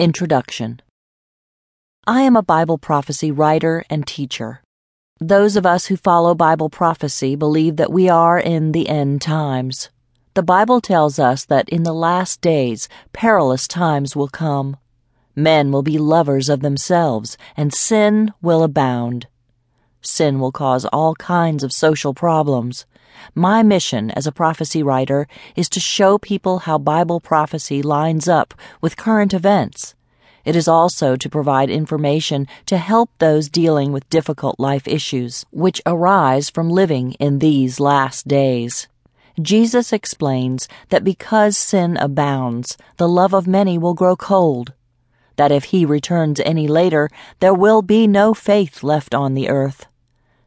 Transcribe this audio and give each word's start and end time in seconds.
Introduction 0.00 0.80
I 2.06 2.22
am 2.22 2.34
a 2.34 2.42
Bible 2.42 2.78
prophecy 2.78 3.30
writer 3.30 3.84
and 3.90 4.06
teacher. 4.06 4.62
Those 5.20 5.56
of 5.56 5.66
us 5.66 5.88
who 5.88 5.96
follow 5.98 6.34
Bible 6.34 6.70
prophecy 6.70 7.36
believe 7.36 7.76
that 7.76 7.92
we 7.92 8.08
are 8.08 8.38
in 8.38 8.72
the 8.72 8.88
end 8.88 9.20
times. 9.20 9.90
The 10.32 10.42
Bible 10.42 10.80
tells 10.80 11.18
us 11.18 11.44
that 11.44 11.68
in 11.68 11.82
the 11.82 11.92
last 11.92 12.40
days 12.40 12.88
perilous 13.12 13.68
times 13.68 14.16
will 14.16 14.28
come. 14.28 14.78
Men 15.36 15.70
will 15.70 15.82
be 15.82 15.98
lovers 15.98 16.48
of 16.48 16.60
themselves, 16.60 17.36
and 17.54 17.70
sin 17.70 18.32
will 18.40 18.62
abound. 18.62 19.26
Sin 20.00 20.40
will 20.40 20.50
cause 20.50 20.86
all 20.86 21.14
kinds 21.16 21.62
of 21.62 21.74
social 21.74 22.14
problems. 22.14 22.86
My 23.34 23.62
mission 23.62 24.10
as 24.12 24.26
a 24.26 24.32
prophecy 24.32 24.82
writer 24.82 25.26
is 25.56 25.68
to 25.70 25.80
show 25.80 26.18
people 26.18 26.60
how 26.60 26.78
Bible 26.78 27.20
prophecy 27.20 27.82
lines 27.82 28.28
up 28.28 28.54
with 28.80 28.96
current 28.96 29.32
events. 29.34 29.94
It 30.44 30.56
is 30.56 30.68
also 30.68 31.16
to 31.16 31.28
provide 31.28 31.70
information 31.70 32.46
to 32.66 32.78
help 32.78 33.10
those 33.18 33.48
dealing 33.48 33.92
with 33.92 34.08
difficult 34.08 34.58
life 34.58 34.88
issues, 34.88 35.44
which 35.50 35.82
arise 35.84 36.48
from 36.48 36.70
living 36.70 37.12
in 37.20 37.38
these 37.38 37.78
last 37.78 38.26
days. 38.26 38.88
Jesus 39.40 39.92
explains 39.92 40.68
that 40.88 41.04
because 41.04 41.56
sin 41.56 41.96
abounds, 41.96 42.76
the 42.96 43.08
love 43.08 43.34
of 43.34 43.46
many 43.46 43.78
will 43.78 43.94
grow 43.94 44.16
cold. 44.16 44.72
That 45.36 45.52
if 45.52 45.64
he 45.64 45.84
returns 45.84 46.40
any 46.40 46.66
later, 46.66 47.08
there 47.40 47.54
will 47.54 47.82
be 47.82 48.06
no 48.06 48.34
faith 48.34 48.82
left 48.82 49.14
on 49.14 49.34
the 49.34 49.48
earth. 49.48 49.86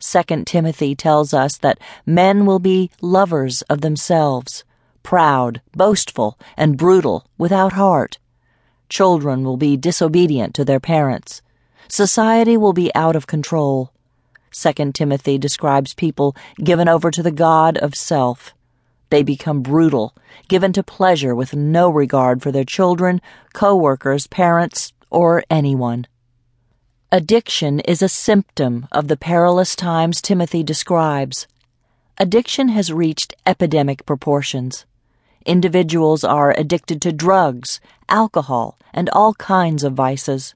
2 0.00 0.44
Timothy 0.44 0.94
tells 0.94 1.34
us 1.34 1.58
that 1.58 1.78
men 2.06 2.46
will 2.46 2.58
be 2.58 2.90
lovers 3.00 3.62
of 3.62 3.82
themselves, 3.82 4.64
proud, 5.02 5.60
boastful, 5.76 6.38
and 6.56 6.76
brutal, 6.76 7.26
without 7.36 7.74
heart. 7.74 8.18
Children 8.88 9.44
will 9.44 9.56
be 9.56 9.76
disobedient 9.76 10.54
to 10.54 10.64
their 10.64 10.80
parents. 10.80 11.42
Society 11.88 12.56
will 12.56 12.72
be 12.72 12.94
out 12.94 13.14
of 13.14 13.26
control. 13.26 13.92
2 14.52 14.92
Timothy 14.92 15.38
describes 15.38 15.94
people 15.94 16.34
given 16.62 16.88
over 16.88 17.10
to 17.10 17.22
the 17.22 17.30
God 17.30 17.76
of 17.78 17.94
self. 17.94 18.54
They 19.10 19.22
become 19.22 19.62
brutal, 19.62 20.14
given 20.48 20.72
to 20.72 20.82
pleasure 20.82 21.34
with 21.34 21.54
no 21.54 21.90
regard 21.90 22.42
for 22.42 22.50
their 22.50 22.64
children, 22.64 23.20
co 23.52 23.76
workers, 23.76 24.26
parents, 24.26 24.92
or 25.10 25.44
anyone. 25.50 26.06
Addiction 27.12 27.80
is 27.80 28.02
a 28.02 28.08
symptom 28.08 28.86
of 28.92 29.08
the 29.08 29.16
perilous 29.16 29.74
times 29.74 30.22
Timothy 30.22 30.62
describes. 30.62 31.48
Addiction 32.18 32.68
has 32.68 32.92
reached 32.92 33.34
epidemic 33.44 34.06
proportions. 34.06 34.86
Individuals 35.44 36.22
are 36.22 36.54
addicted 36.56 37.02
to 37.02 37.12
drugs, 37.12 37.80
alcohol, 38.08 38.78
and 38.94 39.10
all 39.10 39.34
kinds 39.34 39.82
of 39.82 39.94
vices. 39.94 40.54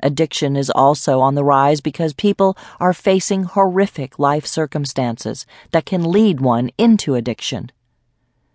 Addiction 0.00 0.56
is 0.56 0.70
also 0.70 1.20
on 1.20 1.34
the 1.34 1.44
rise 1.44 1.82
because 1.82 2.14
people 2.14 2.56
are 2.80 2.94
facing 2.94 3.42
horrific 3.42 4.18
life 4.18 4.46
circumstances 4.46 5.44
that 5.72 5.84
can 5.84 6.10
lead 6.10 6.40
one 6.40 6.70
into 6.78 7.14
addiction. 7.14 7.70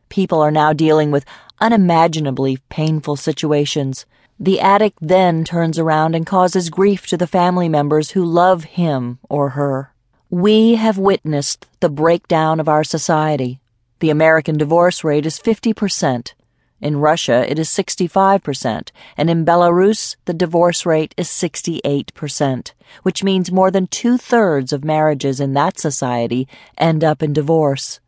People 0.10 0.42
are 0.42 0.50
now 0.50 0.74
dealing 0.74 1.12
with 1.12 1.24
unimaginably 1.62 2.58
painful 2.70 3.16
situations 3.16 4.08
the 4.40 4.60
addict 4.60 5.00
then 5.02 5.44
turns 5.44 5.80
around 5.80 6.14
and 6.14 6.26
causes 6.26 6.70
grief 6.70 7.08
to 7.08 7.18
the 7.18 7.26
family 7.26 7.68
members 7.68 8.12
who 8.12 8.24
love 8.24 8.66
him 8.66 9.18
or 9.30 9.50
her. 9.50 9.92
We 10.30 10.76
have 10.76 10.98
witnessed 10.98 11.66
the 11.80 11.90
breakdown 11.90 12.60
of 12.60 12.70
our 12.70 12.84
society. 12.84 13.60
The 14.00 14.12
American 14.12 14.58
divorce 14.58 15.04
rate 15.04 15.26
is 15.26 15.40
50%. 15.40 16.34
In 16.80 16.98
Russia, 16.98 17.50
it 17.50 17.58
is 17.58 17.70
65%, 17.70 18.92
and 19.18 19.30
in 19.32 19.44
Belarus, 19.44 20.16
the 20.26 20.34
divorce 20.34 20.86
rate 20.86 21.16
is 21.18 21.28
68%, 21.28 22.74
which 23.02 23.24
means 23.24 23.52
more 23.52 23.72
than 23.72 23.88
two 23.88 24.20
thirds 24.20 24.72
of 24.72 24.86
marriages 24.86 25.40
in 25.40 25.54
that 25.54 25.80
society 25.80 26.48
end 26.78 27.04
up 27.04 27.24
in 27.24 27.34
divorce. 27.34 28.00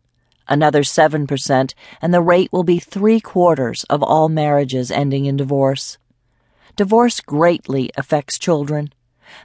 Another 0.47 0.83
7%, 0.83 1.73
and 1.99 2.13
the 2.13 2.21
rate 2.21 2.53
will 2.53 2.63
be 2.63 2.77
three 2.77 3.19
quarters 3.19 3.83
of 3.85 4.03
all 4.03 4.29
marriages 4.29 4.91
ending 4.91 5.25
in 5.25 5.35
divorce. 5.35 5.97
Divorce 6.79 7.19
greatly 7.19 7.91
affects 7.97 8.39
children. 8.39 8.93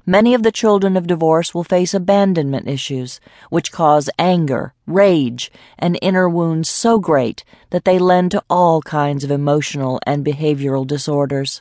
Many 0.07 0.35
of 0.35 0.45
the 0.45 0.53
children 0.53 0.97
of 0.97 1.09
divorce 1.09 1.53
will 1.53 1.65
face 1.65 1.93
abandonment 1.93 2.69
issues, 2.69 3.19
which 3.51 3.73
cause 3.73 4.09
anger, 4.21 4.73
rage, 4.87 5.51
and 5.77 5.99
inner 6.01 6.29
wounds 6.29 6.69
so 6.69 7.01
great 7.01 7.43
that 7.71 7.85
they 7.85 7.99
lend 7.99 8.31
to 8.31 8.45
all 8.49 8.83
kinds 8.83 9.25
of 9.25 9.33
emotional 9.33 9.99
and 10.07 10.25
behavioral 10.25 10.87
disorders. 10.87 11.61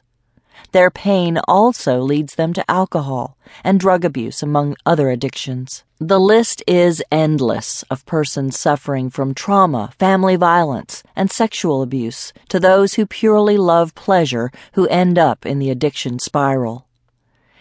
Their 0.71 0.89
pain 0.89 1.37
also 1.47 2.01
leads 2.01 2.35
them 2.35 2.53
to 2.53 2.71
alcohol 2.71 3.37
and 3.63 3.79
drug 3.79 4.03
abuse, 4.03 4.41
among 4.41 4.75
other 4.85 5.09
addictions. 5.09 5.83
The 5.99 6.19
list 6.19 6.63
is 6.67 7.03
endless 7.11 7.83
of 7.89 8.05
persons 8.05 8.59
suffering 8.59 9.09
from 9.09 9.33
trauma, 9.33 9.93
family 9.97 10.35
violence, 10.35 11.03
and 11.15 11.31
sexual 11.31 11.81
abuse 11.81 12.33
to 12.49 12.59
those 12.59 12.95
who 12.95 13.05
purely 13.05 13.57
love 13.57 13.95
pleasure 13.95 14.51
who 14.73 14.87
end 14.87 15.17
up 15.17 15.45
in 15.45 15.59
the 15.59 15.69
addiction 15.69 16.19
spiral. 16.19 16.87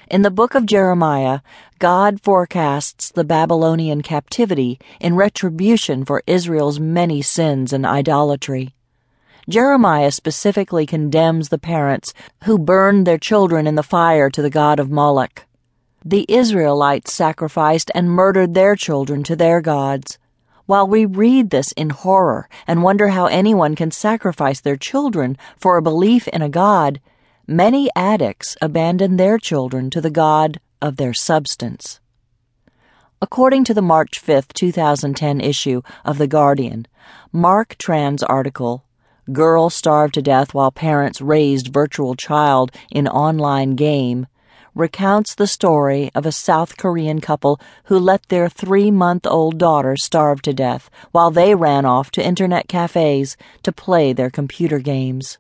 In 0.09 0.23
the 0.23 0.31
book 0.31 0.55
of 0.55 0.67
Jeremiah, 0.67 1.41
God 1.79 2.21
forecasts 2.21 3.11
the 3.11 3.25
Babylonian 3.25 4.03
captivity 4.03 4.79
in 5.01 5.17
retribution 5.17 6.05
for 6.05 6.23
Israel's 6.27 6.79
many 6.79 7.23
sins 7.23 7.73
and 7.73 7.87
idolatry. 7.87 8.75
Jeremiah 9.49 10.13
specifically 10.13 10.87
condemns 10.87 11.49
the 11.49 11.59
parents 11.59 12.15
who 12.45 12.59
burned 12.59 13.07
their 13.07 13.19
children 13.19 13.67
in 13.67 13.75
the 13.75 13.83
fire 13.83 14.31
to 14.31 14.41
the 14.41 14.51
god 14.51 14.79
of 14.79 14.91
Moloch. 14.91 15.47
The 16.05 16.27
Israelites 16.29 17.13
sacrificed 17.13 17.91
and 17.95 18.11
murdered 18.11 18.55
their 18.55 18.77
children 18.77 19.25
to 19.25 19.35
their 19.35 19.61
gods. 19.61 20.19
While 20.67 20.87
we 20.87 21.07
read 21.07 21.51
this 21.51 21.73
in 21.73 21.91
horror 21.91 22.49
and 22.69 22.85
wonder 22.85 23.09
how 23.09 23.27
anyone 23.27 23.75
can 23.75 23.91
sacrifice 23.91 24.61
their 24.61 24.77
children 24.77 25.37
for 25.57 25.77
a 25.77 25.83
belief 25.83 26.29
in 26.29 26.41
a 26.41 26.49
God, 26.49 27.01
many 27.47 27.91
addicts 27.97 28.57
abandon 28.63 29.17
their 29.17 29.39
children 29.39 29.91
to 29.91 30.01
the 30.01 30.11
God 30.11 30.61
of 30.81 30.97
their 30.99 31.13
substance. 31.13 32.01
According 33.21 33.65
to 33.65 33.75
the 33.75 33.83
March 33.83 34.21
5, 34.21 34.49
2010 34.49 35.41
issue 35.41 35.83
of 36.05 36.19
The 36.19 36.29
Guardian, 36.29 36.87
Mark 37.33 37.77
Tran's 37.79 38.23
article, 38.23 38.85
Girl 39.31 39.71
Starved 39.71 40.15
to 40.15 40.23
Death 40.23 40.53
While 40.53 40.73
Parents 40.73 41.21
Raised 41.21 41.69
Virtual 41.69 42.17
Child 42.17 42.73
in 42.91 43.07
Online 43.07 43.77
Game, 43.77 44.27
recounts 44.75 45.37
the 45.37 45.47
story 45.47 46.11
of 46.13 46.27
a 46.27 46.33
South 46.33 46.77
Korean 46.77 47.21
couple 47.21 47.61
who 47.85 48.01
let 48.01 48.29
their 48.31 48.49
three 48.49 48.91
month 48.91 49.25
old 49.25 49.59
daughter 49.59 49.95
starve 49.97 50.43
to 50.43 50.53
death 50.53 50.91
while 51.13 51.31
they 51.31 51.55
ran 51.55 51.85
off 51.85 52.11
to 52.11 52.27
internet 52.27 52.67
cafes 52.67 53.37
to 53.63 53.71
play 53.71 54.13
their 54.13 54.29
computer 54.29 54.81
games. 54.81 55.39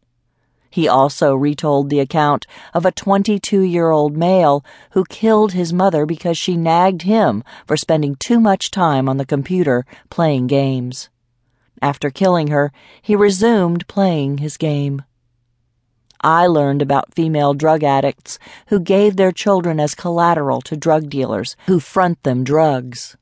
He 0.70 0.86
also 0.86 1.34
retold 1.34 1.90
the 1.90 1.98
account 1.98 2.46
of 2.72 2.86
a 2.86 2.92
22 2.92 3.62
year 3.62 3.90
old 3.90 4.16
male 4.16 4.64
who 4.92 5.04
killed 5.06 5.54
his 5.54 5.72
mother 5.72 6.06
because 6.06 6.38
she 6.38 6.56
nagged 6.56 7.02
him 7.02 7.42
for 7.66 7.76
spending 7.76 8.14
too 8.14 8.38
much 8.38 8.70
time 8.70 9.08
on 9.08 9.16
the 9.16 9.26
computer 9.26 9.84
playing 10.08 10.46
games. 10.46 11.10
After 11.82 12.10
killing 12.10 12.46
her, 12.46 12.72
he 13.02 13.16
resumed 13.16 13.88
playing 13.88 14.38
his 14.38 14.56
game. 14.56 15.02
I 16.20 16.46
learned 16.46 16.80
about 16.80 17.12
female 17.12 17.52
drug 17.52 17.82
addicts 17.82 18.38
who 18.68 18.78
gave 18.78 19.16
their 19.16 19.32
children 19.32 19.80
as 19.80 19.96
collateral 19.96 20.60
to 20.62 20.76
drug 20.76 21.10
dealers 21.10 21.56
who 21.66 21.80
front 21.80 22.22
them 22.22 22.44
drugs. 22.44 23.16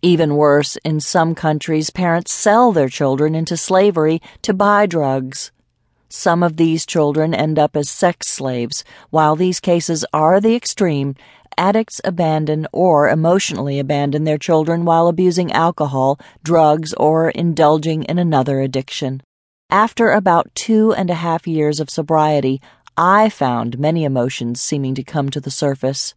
Even 0.00 0.36
worse, 0.36 0.78
in 0.82 1.00
some 1.00 1.34
countries, 1.34 1.90
parents 1.90 2.32
sell 2.32 2.72
their 2.72 2.88
children 2.88 3.34
into 3.34 3.58
slavery 3.58 4.22
to 4.40 4.54
buy 4.54 4.86
drugs. 4.86 5.52
Some 6.12 6.42
of 6.42 6.56
these 6.56 6.84
children 6.84 7.32
end 7.32 7.56
up 7.56 7.76
as 7.76 7.88
sex 7.88 8.26
slaves. 8.26 8.82
While 9.10 9.36
these 9.36 9.60
cases 9.60 10.04
are 10.12 10.40
the 10.40 10.56
extreme, 10.56 11.14
addicts 11.56 12.00
abandon 12.04 12.66
or 12.72 13.08
emotionally 13.08 13.78
abandon 13.78 14.24
their 14.24 14.36
children 14.36 14.84
while 14.84 15.06
abusing 15.06 15.52
alcohol, 15.52 16.18
drugs, 16.42 16.92
or 16.94 17.30
indulging 17.30 18.02
in 18.02 18.18
another 18.18 18.60
addiction. 18.60 19.22
After 19.70 20.10
about 20.10 20.52
two 20.56 20.92
and 20.92 21.10
a 21.10 21.14
half 21.14 21.46
years 21.46 21.78
of 21.78 21.88
sobriety, 21.88 22.60
I 22.96 23.28
found 23.28 23.78
many 23.78 24.02
emotions 24.02 24.60
seeming 24.60 24.96
to 24.96 25.04
come 25.04 25.30
to 25.30 25.40
the 25.40 25.50
surface. 25.50 26.12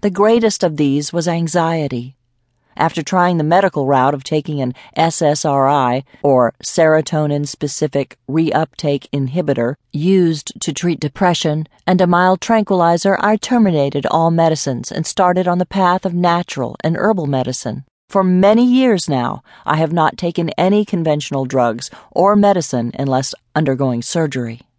The 0.00 0.10
greatest 0.10 0.64
of 0.64 0.78
these 0.78 1.12
was 1.12 1.28
anxiety. 1.28 2.15
After 2.76 3.02
trying 3.02 3.38
the 3.38 3.44
medical 3.44 3.86
route 3.86 4.12
of 4.12 4.22
taking 4.22 4.60
an 4.60 4.74
SSRI, 4.98 6.04
or 6.22 6.52
serotonin 6.62 7.48
specific 7.48 8.18
reuptake 8.28 9.08
inhibitor, 9.12 9.76
used 9.92 10.52
to 10.60 10.72
treat 10.72 11.00
depression, 11.00 11.66
and 11.86 12.00
a 12.00 12.06
mild 12.06 12.40
tranquilizer, 12.40 13.16
I 13.20 13.36
terminated 13.36 14.04
all 14.06 14.30
medicines 14.30 14.92
and 14.92 15.06
started 15.06 15.48
on 15.48 15.58
the 15.58 15.64
path 15.66 16.04
of 16.04 16.12
natural 16.12 16.76
and 16.84 16.96
herbal 16.96 17.26
medicine. 17.26 17.84
For 18.08 18.22
many 18.22 18.64
years 18.64 19.08
now, 19.08 19.42
I 19.64 19.76
have 19.76 19.92
not 19.92 20.16
taken 20.16 20.50
any 20.50 20.84
conventional 20.84 21.44
drugs 21.44 21.90
or 22.12 22.36
medicine 22.36 22.92
unless 22.98 23.34
undergoing 23.54 24.02
surgery. 24.02 24.60